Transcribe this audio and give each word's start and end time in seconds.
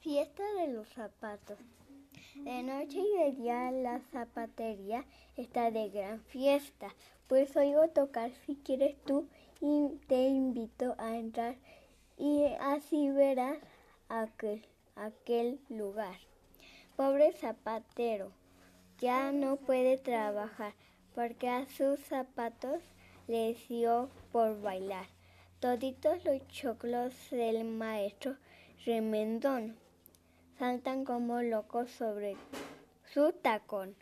Fiesta 0.00 0.44
de 0.54 0.68
los 0.68 0.88
zapatos. 0.90 1.58
De 2.36 2.62
noche 2.62 3.00
y 3.00 3.18
de 3.18 3.32
día 3.32 3.72
la 3.72 3.98
zapatería 4.12 5.04
está 5.36 5.72
de 5.72 5.90
gran 5.90 6.22
fiesta. 6.22 6.94
Pues 7.26 7.56
oigo 7.56 7.88
tocar 7.88 8.30
si 8.46 8.54
quieres 8.54 8.96
tú 9.04 9.26
y 9.60 9.88
te 10.06 10.28
invito 10.28 10.94
a 10.98 11.16
entrar 11.16 11.56
y 12.16 12.44
así 12.60 13.10
verás 13.10 13.58
aquel, 14.08 14.64
aquel 14.94 15.58
lugar. 15.68 16.16
Pobre 16.94 17.32
zapatero, 17.32 18.30
ya 19.00 19.32
no 19.32 19.56
puede 19.56 19.98
trabajar 19.98 20.74
porque 21.12 21.48
a 21.48 21.66
sus 21.66 21.98
zapatos 21.98 22.82
les 23.26 23.68
dio 23.68 24.10
por 24.30 24.60
bailar. 24.60 25.06
Toditos 25.58 26.24
los 26.24 26.46
choclos 26.46 27.12
del 27.32 27.64
maestro 27.64 28.36
remendón 28.86 29.76
saltan 30.58 31.04
como 31.04 31.40
locos 31.40 31.88
sobre 31.90 32.36
su 33.12 33.32
tacón. 33.32 33.94